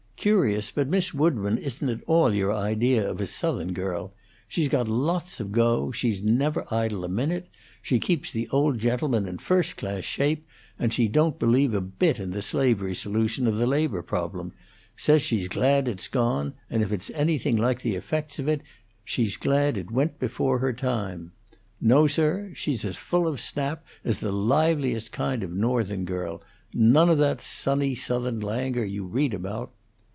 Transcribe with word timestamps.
Curious, 0.21 0.69
but 0.69 0.87
Miss 0.87 1.15
Woodburn 1.15 1.57
isn't 1.57 1.89
at 1.89 2.03
all 2.05 2.31
your 2.31 2.53
idea 2.53 3.09
of 3.09 3.19
a 3.19 3.25
Southern 3.25 3.73
girl. 3.73 4.13
She's 4.47 4.69
got 4.69 4.87
lots 4.87 5.39
of 5.39 5.51
go; 5.51 5.91
she's 5.91 6.21
never 6.21 6.63
idle 6.71 7.03
a 7.03 7.09
minute; 7.09 7.47
she 7.81 7.97
keeps 7.97 8.29
the 8.29 8.47
old 8.49 8.77
gentleman 8.77 9.27
in 9.27 9.39
first 9.39 9.77
class 9.77 10.03
shape, 10.03 10.45
and 10.77 10.93
she 10.93 11.07
don't 11.07 11.39
believe 11.39 11.73
a 11.73 11.81
bit 11.81 12.19
in 12.19 12.29
the 12.29 12.43
slavery 12.43 12.93
solution 12.93 13.47
of 13.47 13.57
the 13.57 13.65
labor 13.65 14.03
problem; 14.03 14.53
says 14.95 15.23
she's 15.23 15.47
glad 15.47 15.87
it's 15.87 16.07
gone, 16.07 16.53
and 16.69 16.83
if 16.83 16.91
it's 16.91 17.09
anything 17.15 17.57
like 17.57 17.81
the 17.81 17.95
effects 17.95 18.37
of 18.37 18.47
it, 18.47 18.61
she's 19.03 19.37
glad 19.37 19.75
it 19.75 19.89
went 19.89 20.19
before 20.19 20.59
her 20.59 20.71
time. 20.71 21.31
No, 21.81 22.05
sir, 22.05 22.51
she's 22.53 22.85
as 22.85 22.95
full 22.95 23.27
of 23.27 23.41
snap 23.41 23.83
as 24.03 24.19
the 24.19 24.31
liveliest 24.31 25.11
kind 25.11 25.41
of 25.41 25.51
a 25.51 25.55
Northern 25.55 26.05
girl. 26.05 26.43
None 26.75 27.09
of 27.09 27.17
that 27.17 27.41
sunny 27.41 27.95
Southern 27.95 28.39
languor 28.39 28.85
you 28.85 29.03
read 29.07 29.33
about." 29.33 29.71